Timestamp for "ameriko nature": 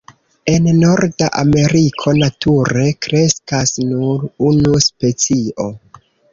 1.41-2.87